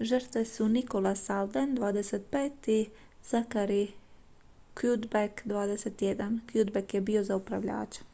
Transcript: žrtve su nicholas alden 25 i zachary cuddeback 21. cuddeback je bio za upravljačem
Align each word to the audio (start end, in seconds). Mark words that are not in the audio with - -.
žrtve 0.00 0.44
su 0.44 0.68
nicholas 0.68 1.22
alden 1.34 1.76
25 1.76 2.70
i 2.78 2.90
zachary 3.30 3.88
cuddeback 4.80 5.46
21. 5.46 6.38
cuddeback 6.52 6.94
je 6.94 7.00
bio 7.00 7.24
za 7.24 7.36
upravljačem 7.36 8.04